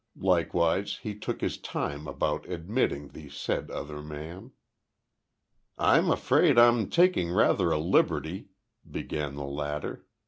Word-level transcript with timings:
Likewise 0.17 0.97
he 1.03 1.13
took 1.13 1.41
his 1.41 1.59
time 1.59 2.07
about 2.07 2.49
admitting 2.49 3.09
the 3.09 3.29
said 3.29 3.69
other 3.69 4.01
man. 4.01 4.51
"I'm 5.77 6.09
afraid 6.09 6.57
I'm 6.57 6.89
taking 6.89 7.31
rather 7.31 7.69
a 7.69 7.77
liberty," 7.77 8.47
began 8.89 9.35
the 9.35 9.45
latter. 9.45 10.07